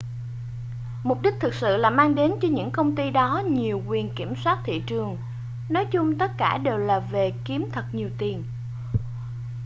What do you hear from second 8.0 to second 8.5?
tiền